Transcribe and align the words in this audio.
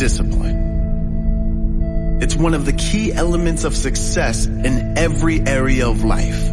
discipline. 0.00 2.18
It's 2.22 2.34
one 2.34 2.54
of 2.54 2.64
the 2.64 2.72
key 2.72 3.12
elements 3.12 3.64
of 3.64 3.76
success 3.76 4.46
in 4.46 4.96
every 4.96 5.42
area 5.42 5.86
of 5.86 6.04
life. 6.04 6.50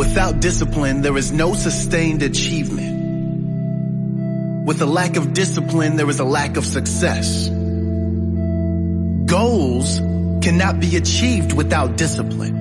Without 0.00 0.40
discipline, 0.40 1.02
there 1.02 1.18
is 1.18 1.30
no 1.30 1.52
sustained 1.52 2.22
achievement. 2.22 2.96
With 4.66 4.80
a 4.80 4.86
lack 4.86 5.16
of 5.16 5.34
discipline, 5.34 5.96
there 5.96 6.08
is 6.08 6.20
a 6.20 6.24
lack 6.24 6.56
of 6.56 6.64
success. 6.64 7.50
Goals 9.34 10.00
cannot 10.40 10.80
be 10.80 10.96
achieved 10.96 11.52
without 11.52 11.98
discipline. 11.98 12.54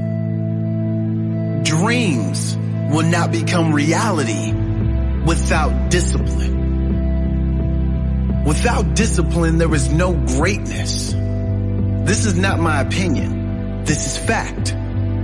Dreams 1.64 2.58
will 2.92 3.10
not 3.10 3.32
become 3.32 3.74
reality 3.74 4.52
without 5.26 5.90
discipline. 5.90 6.59
Without 8.46 8.96
discipline, 8.96 9.58
there 9.58 9.74
is 9.76 9.90
no 9.92 10.14
greatness. 10.14 11.14
This 11.14 12.26
is 12.26 12.36
not 12.36 12.60
my 12.60 12.82
opinion. 12.82 13.84
This 13.84 14.06
is 14.06 14.18
fact. 14.18 14.76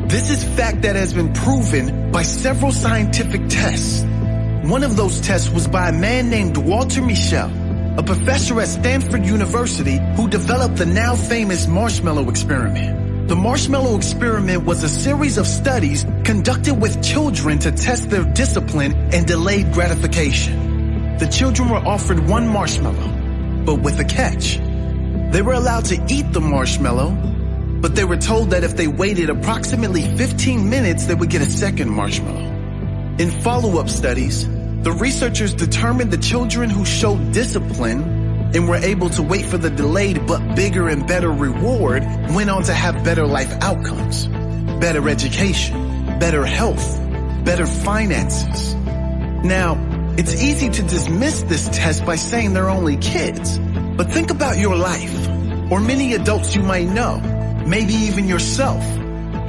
This 0.10 0.30
is 0.30 0.44
fact 0.44 0.84
that 0.84 0.96
has 0.96 1.14
been 1.14 1.34
proven 1.34 2.12
by 2.12 2.24
several 2.24 2.72
scientific 2.72 3.48
tests. 3.48 4.04
One 4.70 4.84
of 4.84 4.96
those 4.98 5.22
tests 5.22 5.50
was 5.50 5.68
by 5.68 5.90
a 5.90 5.91
man 5.91 6.30
named 6.30 6.58
Walter 6.58 7.02
Mischel, 7.02 7.98
a 7.98 8.04
professor 8.04 8.60
at 8.60 8.68
Stanford 8.68 9.26
University 9.26 10.00
who 10.16 10.27
developed 10.27 10.76
the 10.76 10.86
now 10.86 11.16
famous 11.16 11.68
marshmallow 11.68 12.30
experiment. 12.30 13.27
The 13.27 13.36
marshmallow 13.36 13.96
experiment 13.96 14.66
was 14.66 14.84
a 14.84 14.90
series 14.90 15.38
of 15.38 15.48
studies 15.48 16.05
conducted 16.24 16.76
with 16.76 17.04
children 17.04 17.58
to 17.60 17.72
test 17.72 18.10
their 18.10 18.24
discipline 18.24 18.94
and 19.13 19.26
delayed 19.26 19.72
gratification. 19.72 20.65
The 21.20 21.28
children 21.28 21.70
were 21.70 21.78
offered 21.78 22.28
one 22.28 22.46
marshmallow, 22.46 23.64
but 23.66 23.76
with 23.76 24.00
a 24.00 24.04
catch. 24.04 24.58
They 25.32 25.41
were 25.41 25.54
allowed 25.54 25.86
to 25.86 26.05
eat 26.10 26.34
the 26.34 26.41
marshmallow, 26.41 27.12
but 27.80 27.96
they 27.96 28.04
were 28.04 28.18
told 28.18 28.49
that 28.49 28.66
if 28.66 28.76
they 28.76 28.88
waited 28.88 29.30
approximately 29.30 30.04
15 30.18 30.70
minutes, 30.70 31.05
they 31.05 31.16
would 31.16 31.30
get 31.30 31.41
a 31.41 31.46
second 31.46 31.90
marshmallow. 31.90 32.52
In 33.18 33.32
follow-up 33.32 33.90
studies, 33.90 34.46
the 34.84 34.91
researchers 34.91 35.54
determined 35.54 36.12
the 36.12 36.18
children 36.18 36.70
who 36.70 36.84
showed 36.84 37.32
discipline 37.32 38.02
and 38.54 38.68
were 38.68 38.76
able 38.76 39.10
to 39.12 39.24
wait 39.24 39.46
for 39.46 39.58
the 39.58 39.70
delayed 39.70 40.27
but 40.27 40.55
bigger 40.55 40.90
and 40.90 41.08
better 41.08 41.32
reward 41.32 42.04
went 42.32 42.49
on 42.49 42.63
to 42.63 42.74
have 42.74 43.05
better 43.05 43.26
life 43.26 43.54
outcomes, 43.62 44.27
better 44.82 45.08
education, 45.08 46.20
better 46.20 46.46
health, 46.46 46.99
better 47.46 47.66
finances. 47.66 48.76
Now, 49.46 49.95
it's 50.18 50.41
easy 50.41 50.70
to 50.70 50.82
dismiss 50.82 51.41
this 51.44 51.68
test 51.70 52.05
by 52.05 52.16
saying 52.16 52.54
they're 52.54 52.70
only 52.70 52.96
kids, 52.96 53.60
but 53.98 54.10
think 54.10 54.32
about 54.32 54.58
your 54.58 54.77
life, 54.77 55.27
or 55.70 55.82
many 55.82 56.13
adults 56.13 56.55
you 56.55 56.63
might 56.63 56.88
know, 56.88 57.20
maybe 57.68 57.94
even 57.94 58.26
yourself. 58.26 58.82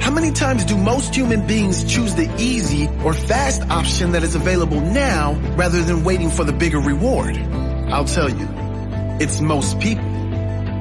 How 0.01 0.11
many 0.11 0.31
times 0.31 0.65
do 0.65 0.77
most 0.77 1.15
human 1.15 1.47
beings 1.47 1.85
choose 1.85 2.15
the 2.15 2.29
easy 2.37 2.89
or 3.05 3.13
fast 3.13 3.61
option 3.69 4.11
that 4.11 4.23
is 4.23 4.35
available 4.35 4.81
now 4.81 5.35
rather 5.55 5.81
than 5.81 6.03
waiting 6.03 6.29
for 6.29 6.43
the 6.43 6.53
bigger 6.53 6.79
reward? 6.79 7.37
I'll 7.89 8.03
tell 8.03 8.29
you, 8.29 8.47
it's 9.21 9.39
most 9.39 9.79
people. 9.79 10.03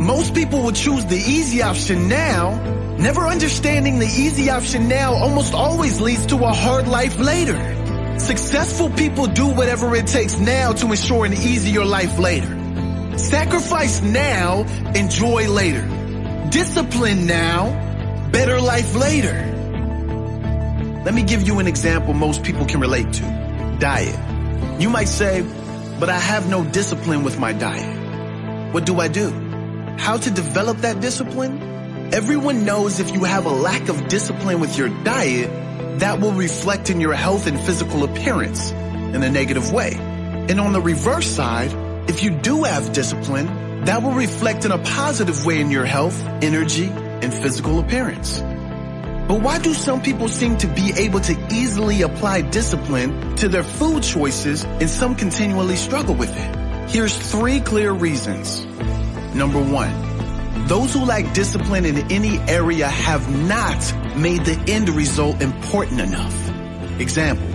Most 0.01 0.35
people 0.35 0.63
will 0.63 0.73
choose 0.73 1.05
the 1.07 1.17
easy 1.17 1.63
option 1.63 2.09
now, 2.09 2.59
never 2.99 3.21
understanding 3.21 4.01
the 4.01 4.07
easy 4.07 4.51
option 4.51 4.89
now 4.89 5.15
almost 5.15 5.55
always 5.55 6.01
leads 6.01 6.27
to 6.27 6.37
a 6.45 6.53
hard 6.53 6.89
life 6.89 7.19
later. 7.21 7.85
Successful 8.19 8.91
people 8.91 9.27
do 9.27 9.47
whatever 9.47 9.95
it 9.95 10.07
takes 10.07 10.39
now 10.39 10.73
to 10.73 10.87
ensure 10.87 11.27
an 11.27 11.35
easier 11.35 11.85
life 11.85 12.19
later. 12.19 13.19
Sacrifice 13.19 14.01
now, 14.03 14.63
enjoy 14.95 15.49
later. 15.49 15.87
Discipline 16.51 17.27
now, 17.27 18.29
better 18.31 18.61
life 18.61 18.95
later. 18.95 19.35
Let 21.05 21.15
me 21.15 21.23
give 21.23 21.47
you 21.47 21.59
an 21.59 21.67
example 21.67 22.15
most 22.15 22.43
people 22.43 22.65
can 22.65 22.81
relate 22.81 23.13
to. 23.13 23.77
Diet. 23.79 24.81
You 24.81 24.91
might 24.91 25.09
say, 25.09 25.43
but 26.01 26.09
I 26.09 26.19
have 26.19 26.49
no 26.51 26.65
discipline 26.65 27.23
with 27.23 27.39
my 27.39 27.53
diet. 27.53 28.75
What 28.75 28.87
do 28.87 28.99
I 28.99 29.09
do? 29.09 29.31
How 29.99 30.17
to 30.17 30.31
develop 30.31 30.79
that 30.79 31.01
discipline? 31.01 32.13
Everyone 32.13 32.65
knows 32.65 33.01
if 33.01 33.13
you 33.13 33.25
have 33.25 33.47
a 33.47 33.51
lack 33.51 33.89
of 33.89 34.09
discipline 34.09 34.61
with 34.61 34.77
your 34.77 34.89
diet, 35.05 35.51
that 36.01 36.21
will 36.21 36.33
reflect 36.33 36.91
in 36.91 37.01
your 37.01 37.15
health 37.15 37.47
and 37.47 37.59
physical 37.59 38.05
appearance 38.05 38.71
in 38.71 39.23
a 39.23 39.31
negative 39.31 39.73
way. 39.73 39.95
And 39.95 40.61
on 40.61 40.73
the 40.73 40.81
reverse 40.81 41.27
side, 41.27 41.73
if 42.09 42.23
you 42.23 42.31
do 42.31 42.65
have 42.65 42.93
discipline, 42.93 43.85
that 43.87 44.03
will 44.03 44.13
reflect 44.13 44.65
in 44.65 44.73
a 44.73 44.79
positive 44.79 45.47
way 45.47 45.61
in 45.61 45.71
your 45.71 45.85
health, 45.85 46.23
energy, 46.43 46.87
and 46.87 47.33
physical 47.33 47.81
appearance. 47.81 48.41
But 48.41 49.41
why 49.41 49.59
do 49.59 49.75
some 49.75 50.03
people 50.03 50.29
seem 50.29 50.57
to 50.59 50.69
be 50.69 50.93
able 50.97 51.21
to 51.21 51.49
easily 51.51 52.03
apply 52.03 52.43
discipline 52.43 53.35
to 53.37 53.49
their 53.49 53.65
food 53.65 54.03
choices 54.03 54.65
and 54.65 54.89
some 54.89 55.17
continually 55.17 55.77
struggle 55.77 56.15
with 56.15 56.31
it? 56.37 56.91
Here's 56.91 57.17
three 57.17 57.61
clear 57.61 57.93
reasons. 57.93 58.65
Number 59.35 59.61
one, 59.61 60.67
those 60.69 60.93
who 60.93 61.05
lack 61.05 61.35
discipline 61.35 61.85
in 61.85 62.13
any 62.13 62.39
area 62.49 62.87
have 62.87 63.29
not 63.49 64.06
made 64.17 64.45
the 64.45 64.59
end 64.71 64.89
result 64.89 65.41
important 65.43 66.01
enough. 66.01 66.35
Example, 67.01 67.47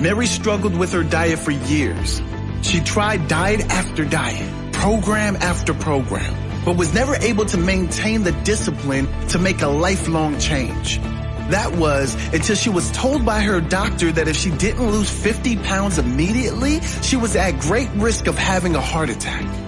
Mary 0.00 0.26
struggled 0.26 0.76
with 0.76 0.92
her 0.92 1.02
diet 1.02 1.38
for 1.38 1.50
years. 1.50 2.22
She 2.62 2.80
tried 2.80 3.28
diet 3.28 3.62
after 3.70 4.04
diet, 4.04 4.72
program 4.72 5.36
after 5.36 5.74
program, 5.74 6.64
but 6.64 6.76
was 6.76 6.92
never 6.94 7.14
able 7.16 7.44
to 7.46 7.56
maintain 7.56 8.22
the 8.22 8.32
discipline 8.32 9.06
to 9.28 9.38
make 9.38 9.62
a 9.62 9.68
lifelong 9.68 10.38
change. 10.38 10.98
That 11.50 11.76
was 11.76 12.14
until 12.34 12.56
she 12.56 12.70
was 12.70 12.90
told 12.90 13.24
by 13.24 13.40
her 13.40 13.60
doctor 13.60 14.10
that 14.10 14.26
if 14.26 14.36
she 14.36 14.50
didn't 14.50 14.90
lose 14.90 15.08
50 15.08 15.56
pounds 15.58 15.98
immediately, 15.98 16.80
she 17.02 17.16
was 17.16 17.36
at 17.36 17.60
great 17.60 17.88
risk 17.94 18.26
of 18.26 18.36
having 18.36 18.74
a 18.74 18.80
heart 18.80 19.10
attack. 19.10 19.65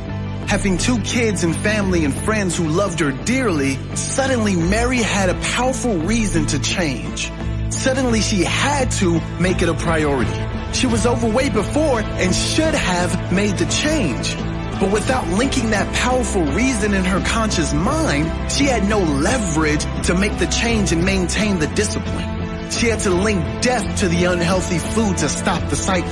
Having 0.48 0.78
two 0.78 0.98
kids 1.00 1.44
and 1.44 1.54
family 1.54 2.06
and 2.06 2.14
friends 2.14 2.56
who 2.56 2.68
loved 2.68 3.00
her 3.00 3.12
dearly, 3.12 3.76
suddenly 3.94 4.56
Mary 4.56 4.96
had 4.96 5.28
a 5.28 5.34
powerful 5.40 5.98
reason 5.98 6.46
to 6.46 6.58
change. 6.58 7.30
Suddenly 7.68 8.22
she 8.22 8.44
had 8.44 8.90
to 8.92 9.20
make 9.38 9.60
it 9.60 9.68
a 9.68 9.74
priority. 9.74 10.32
She 10.72 10.86
was 10.86 11.04
overweight 11.04 11.52
before 11.52 12.00
and 12.00 12.34
should 12.34 12.74
have 12.74 13.30
made 13.30 13.58
the 13.58 13.66
change. 13.66 14.34
But 14.80 14.90
without 14.90 15.28
linking 15.28 15.68
that 15.68 15.94
powerful 15.94 16.42
reason 16.42 16.94
in 16.94 17.04
her 17.04 17.20
conscious 17.26 17.74
mind, 17.74 18.50
she 18.50 18.64
had 18.64 18.88
no 18.88 19.00
leverage 19.00 19.82
to 20.06 20.14
make 20.14 20.38
the 20.38 20.46
change 20.46 20.92
and 20.92 21.04
maintain 21.04 21.58
the 21.58 21.66
discipline. 21.66 22.70
She 22.70 22.86
had 22.86 23.00
to 23.00 23.10
link 23.10 23.44
death 23.60 23.98
to 24.00 24.08
the 24.08 24.24
unhealthy 24.24 24.78
food 24.78 25.18
to 25.18 25.28
stop 25.28 25.68
the 25.68 25.76
cycle. 25.76 26.08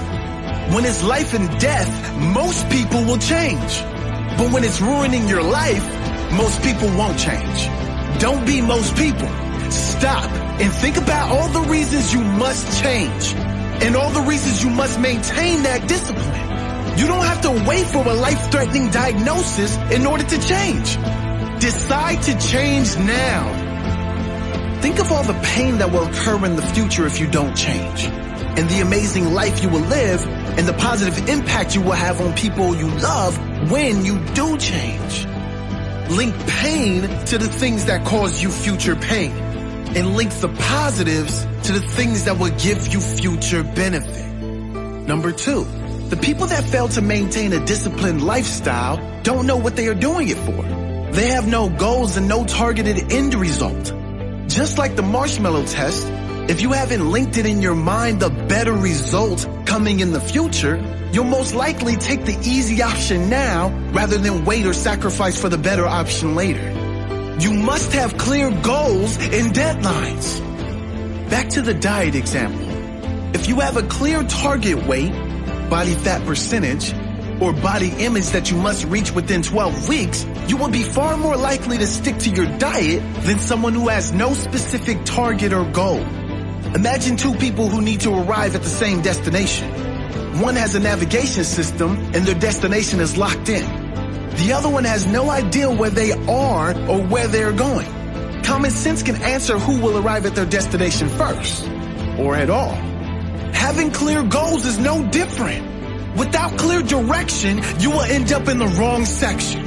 When 0.75 0.85
it's 0.85 1.03
life 1.03 1.33
and 1.33 1.49
death, 1.59 2.15
most 2.35 2.69
people 2.69 3.03
will 3.07 3.19
change. 3.19 3.96
But 4.37 4.53
when 4.53 4.65
it's 4.65 4.81
ruining 4.81 5.29
your 5.29 5.43
life, 5.43 5.85
most 6.33 6.63
people 6.63 6.89
won't 6.89 7.19
change. 7.19 7.69
Don't 8.21 8.47
be 8.47 8.61
most 8.61 8.95
people. 8.97 9.29
Stop 9.71 10.31
and 10.61 10.73
think 10.73 10.97
about 10.97 11.31
all 11.31 11.49
the 11.49 11.69
reasons 11.69 12.13
you 12.13 12.21
must 12.23 12.83
change 12.83 13.35
and 13.83 13.97
all 13.97 14.11
the 14.11 14.23
reasons 14.23 14.63
you 14.63 14.71
must 14.71 15.01
maintain 15.01 15.63
that 15.63 15.87
discipline. 15.89 16.99
You 16.99 17.07
don't 17.07 17.25
have 17.25 17.43
to 17.43 17.65
wait 17.69 17.87
for 17.87 18.07
a 18.07 18.15
life-threatening 18.15 18.91
diagnosis 18.91 19.77
in 19.91 20.07
order 20.07 20.25
to 20.25 20.39
change. 20.47 20.97
Decide 21.61 22.23
to 22.23 22.39
change 22.39 22.97
now. 22.99 24.81
Think 24.81 24.99
of 24.99 25.13
all 25.13 25.25
the 25.25 25.39
pain 25.43 25.79
that 25.79 25.91
will 25.91 26.07
occur 26.07 26.45
in 26.47 26.57
the 26.57 26.63
future 26.63 27.07
if 27.07 27.21
you 27.21 27.27
don't 27.27 27.55
change. 27.55 28.05
And 28.05 28.69
the 28.69 28.81
amazing 28.81 29.35
life 29.35 29.63
you 29.63 29.69
will 29.69 29.81
live 29.81 30.27
and 30.59 30.67
the 30.67 30.73
positive 30.75 31.29
impact 31.29 31.75
you 31.75 31.83
will 31.83 31.93
have 31.93 32.21
on 32.21 32.35
people 32.35 32.75
you 32.75 32.89
love 32.89 33.37
when 33.71 34.05
you 34.05 34.19
do 34.35 34.57
change. 34.59 35.27
Link 36.11 36.35
pain 36.47 37.03
to 37.27 37.39
the 37.39 37.49
things 37.49 37.87
that 37.87 38.07
cause 38.07 38.43
you 38.43 38.51
future 38.51 38.95
pain 38.95 39.33
and 39.97 40.15
link 40.15 40.31
the 40.35 40.49
positives 40.49 41.45
to 41.65 41.73
the 41.73 41.81
things 41.81 42.25
that 42.27 42.39
will 42.39 42.55
give 42.59 42.87
you 42.89 43.01
future 43.01 43.65
benefit. 43.65 44.27
Number 45.07 45.33
two, 45.33 45.65
the 46.09 46.17
people 46.17 46.47
that 46.47 46.65
fail 46.65 46.89
to 46.89 47.01
maintain 47.03 47.53
a 47.53 47.65
disciplined 47.65 48.23
lifestyle 48.23 49.23
don't 49.23 49.47
know 49.47 49.57
what 49.57 49.75
they 49.75 49.89
are 49.89 49.95
doing 49.95 50.29
it 50.29 50.37
for. 50.37 50.63
They 51.13 51.29
have 51.29 51.49
no 51.49 51.69
goals 51.69 52.17
and 52.17 52.29
no 52.29 52.45
targeted 52.45 53.13
end 53.13 53.35
result. 53.35 53.93
Just 54.49 54.79
like 54.79 54.95
the 54.95 55.03
marshmallow 55.03 55.65
test, 55.67 56.07
if 56.49 56.61
you 56.61 56.73
haven't 56.73 57.11
linked 57.11 57.39
it 57.39 57.47
in 57.47 57.61
your 57.61 57.75
mind 57.75 58.21
the 58.21 58.31
better 58.31 58.73
result 58.73 59.49
coming 59.77 60.01
in 60.01 60.11
the 60.11 60.21
future, 60.21 60.83
you'll 61.13 61.25
most 61.39 61.55
likely 61.55 61.97
take 61.97 62.25
the 62.25 62.35
easy 62.41 62.81
option 62.81 63.29
now 63.29 63.69
rather 63.93 64.17
than 64.17 64.47
wait 64.47 64.65
or 64.65 64.73
sacrifice 64.73 65.39
for 65.39 65.51
the 65.51 65.59
better 65.59 65.87
option 65.87 66.35
later. 66.35 66.67
You 67.41 67.53
must 67.53 67.93
have 67.93 68.17
clear 68.17 68.51
goals 68.63 69.19
and 69.19 69.55
deadlines. 69.55 70.41
Back 71.29 71.51
to 71.51 71.61
the 71.61 71.75
diet 71.75 72.15
example. 72.15 72.67
If 73.35 73.49
you 73.49 73.61
have 73.61 73.77
a 73.77 73.83
clear 73.83 74.23
target 74.23 74.87
weight, 74.87 75.13
body 75.69 75.93
fat 75.93 76.25
percentage, 76.25 76.95
or 77.43 77.53
body 77.53 77.91
image 77.99 78.29
that 78.31 78.51
you 78.51 78.57
must 78.57 78.87
reach 78.87 79.13
within 79.13 79.43
12 79.43 79.91
weeks, 79.91 80.25
you 80.49 80.57
will 80.57 80.71
be 80.71 80.85
far 80.85 81.19
more 81.19 81.37
likely 81.37 81.77
to 81.77 81.87
stick 81.87 82.17
to 82.21 82.31
your 82.31 82.47
diet 82.57 83.03
than 83.25 83.39
someone 83.39 83.75
who 83.75 83.89
has 83.89 84.11
no 84.11 84.33
specific 84.33 85.05
target 85.05 85.53
or 85.53 85.71
goal. 85.71 86.03
Imagine 86.75 87.17
two 87.17 87.35
people 87.35 87.69
who 87.69 87.81
need 87.81 88.01
to 88.01 88.13
arrive 88.13 88.55
at 88.55 88.63
the 88.63 88.69
same 88.69 89.01
destination. 89.01 89.69
One 90.41 90.57
has 90.57 90.75
a 90.75 90.81
navigation 90.81 91.45
system 91.45 91.97
and 92.15 92.27
their 92.27 92.35
destination 92.39 93.01
is 93.01 93.17
locked 93.17 93.49
in. 93.49 93.65
The 94.37 94.53
other 94.53 94.69
one 94.69 94.85
has 94.85 95.07
no 95.07 95.31
idea 95.31 95.71
where 95.71 95.91
they 95.91 96.13
are 96.13 96.79
or 96.89 97.01
where 97.01 97.27
they're 97.27 97.53
going. 97.53 97.87
Common 98.43 98.71
sense 98.71 99.03
can 99.03 99.17
answer 99.23 99.59
who 99.59 99.81
will 99.81 99.97
arrive 99.97 100.27
at 100.27 100.35
their 100.35 100.45
destination 100.45 101.09
first, 101.09 101.67
or 102.19 102.37
at 102.37 102.51
all. 102.51 102.75
Having 103.55 103.93
clear 103.93 104.23
goals 104.23 104.67
is 104.67 104.79
no 104.79 105.03
different. 105.11 105.65
Without 106.17 106.57
clear 106.59 106.83
direction, 106.83 107.63
you 107.81 107.91
will 107.91 108.03
end 108.03 108.33
up 108.33 108.47
in 108.49 108.59
the 108.59 108.67
wrong 108.67 109.05
section. 109.05 109.63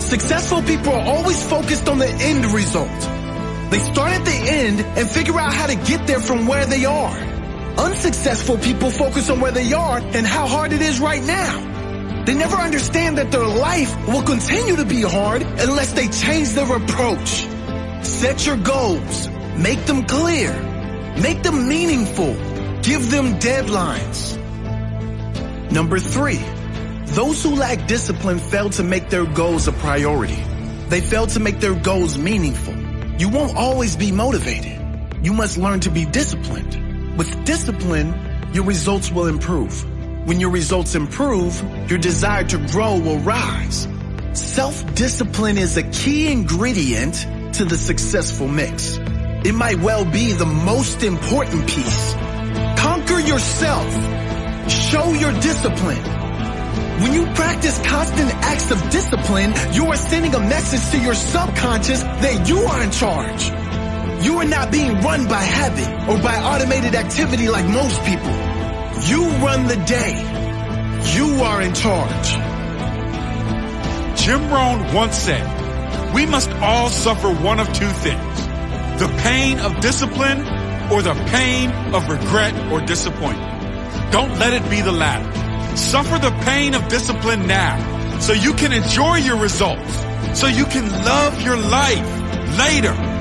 Successful 0.00 0.62
people 0.62 0.92
are 0.92 1.06
always 1.16 1.42
focused 1.48 1.88
on 1.88 1.98
the 1.98 2.08
end 2.08 2.44
result. 2.46 2.90
They 3.74 3.80
start 3.80 4.12
at 4.12 4.24
the 4.24 4.30
end 4.30 4.80
and 4.96 5.10
figure 5.10 5.36
out 5.36 5.52
how 5.52 5.66
to 5.66 5.74
get 5.74 6.06
there 6.06 6.20
from 6.20 6.46
where 6.46 6.64
they 6.64 6.84
are. 6.84 7.16
Unsuccessful 7.76 8.56
people 8.58 8.88
focus 8.88 9.28
on 9.30 9.40
where 9.40 9.50
they 9.50 9.72
are 9.72 9.98
and 9.98 10.24
how 10.24 10.46
hard 10.46 10.72
it 10.72 10.80
is 10.80 11.00
right 11.00 11.24
now. 11.24 12.22
They 12.24 12.34
never 12.34 12.54
understand 12.54 13.18
that 13.18 13.32
their 13.32 13.44
life 13.44 13.92
will 14.06 14.22
continue 14.22 14.76
to 14.76 14.84
be 14.84 15.02
hard 15.02 15.42
unless 15.42 15.92
they 15.92 16.06
change 16.06 16.50
their 16.50 16.72
approach. 16.72 17.48
Set 18.04 18.46
your 18.46 18.58
goals. 18.58 19.28
Make 19.56 19.84
them 19.86 20.04
clear. 20.04 20.52
Make 21.20 21.42
them 21.42 21.68
meaningful. 21.68 22.32
Give 22.82 23.10
them 23.10 23.40
deadlines. 23.40 24.38
Number 25.72 25.98
three, 25.98 26.40
those 27.06 27.42
who 27.42 27.56
lack 27.56 27.88
discipline 27.88 28.38
fail 28.38 28.70
to 28.70 28.84
make 28.84 29.10
their 29.10 29.26
goals 29.26 29.66
a 29.66 29.72
priority. 29.72 30.40
They 30.90 31.00
fail 31.00 31.26
to 31.26 31.40
make 31.40 31.58
their 31.58 31.74
goals 31.74 32.16
meaningful. 32.16 32.83
You 33.16 33.28
won't 33.28 33.56
always 33.56 33.94
be 33.96 34.10
motivated. 34.10 34.80
You 35.22 35.32
must 35.32 35.56
learn 35.56 35.80
to 35.80 35.90
be 35.90 36.04
disciplined. 36.04 37.16
With 37.16 37.44
discipline, 37.44 38.12
your 38.52 38.64
results 38.64 39.12
will 39.12 39.28
improve. 39.28 39.84
When 40.26 40.40
your 40.40 40.50
results 40.50 40.96
improve, 40.96 41.62
your 41.88 41.98
desire 41.98 42.42
to 42.44 42.58
grow 42.72 42.98
will 42.98 43.18
rise. 43.18 43.86
Self-discipline 44.32 45.58
is 45.58 45.76
a 45.76 45.84
key 45.84 46.32
ingredient 46.32 47.14
to 47.54 47.64
the 47.64 47.76
successful 47.76 48.48
mix. 48.48 48.98
It 48.98 49.54
might 49.54 49.78
well 49.78 50.04
be 50.04 50.32
the 50.32 50.46
most 50.46 51.04
important 51.04 51.68
piece. 51.68 52.14
Conquer 52.78 53.20
yourself. 53.20 53.92
Show 54.68 55.12
your 55.12 55.32
discipline. 55.40 56.23
When 57.02 57.12
you 57.12 57.26
practice 57.34 57.78
constant 57.86 58.30
acts 58.34 58.70
of 58.70 58.78
discipline, 58.90 59.52
you 59.72 59.86
are 59.86 59.96
sending 59.96 60.34
a 60.34 60.40
message 60.40 60.90
to 60.92 61.04
your 61.04 61.14
subconscious 61.14 62.02
that 62.02 62.48
you 62.48 62.58
are 62.58 62.82
in 62.82 62.90
charge. 62.90 63.50
You 64.24 64.38
are 64.38 64.44
not 64.44 64.70
being 64.70 65.00
run 65.00 65.28
by 65.28 65.42
habit 65.42 66.08
or 66.08 66.22
by 66.22 66.36
automated 66.36 66.94
activity 66.94 67.48
like 67.48 67.66
most 67.66 68.02
people. 68.04 68.32
You 69.10 69.28
run 69.44 69.66
the 69.66 69.76
day. 69.86 70.14
You 71.16 71.42
are 71.42 71.60
in 71.60 71.74
charge. 71.74 72.28
Jim 74.18 74.48
Rohn 74.50 74.94
once 74.94 75.16
said, 75.16 76.14
we 76.14 76.24
must 76.26 76.50
all 76.52 76.88
suffer 76.88 77.28
one 77.28 77.60
of 77.60 77.66
two 77.74 77.88
things, 77.88 78.46
the 78.98 79.12
pain 79.22 79.58
of 79.58 79.80
discipline 79.80 80.40
or 80.90 81.02
the 81.02 81.14
pain 81.28 81.70
of 81.92 82.08
regret 82.08 82.72
or 82.72 82.80
disappointment. 82.80 84.12
Don't 84.12 84.38
let 84.38 84.54
it 84.54 84.70
be 84.70 84.80
the 84.80 84.92
latter. 84.92 85.43
Suffer 85.76 86.18
the 86.18 86.30
pain 86.44 86.74
of 86.74 86.88
discipline 86.88 87.46
now 87.46 88.20
so 88.20 88.32
you 88.32 88.54
can 88.54 88.72
enjoy 88.72 89.16
your 89.16 89.36
results, 89.36 89.94
so 90.38 90.46
you 90.46 90.64
can 90.66 90.88
love 91.04 91.42
your 91.42 91.56
life 91.56 92.58
later. 92.58 93.13